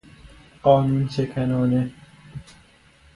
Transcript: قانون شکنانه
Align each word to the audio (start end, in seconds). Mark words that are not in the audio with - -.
قانون 0.63 1.07
شکنانه 1.09 1.91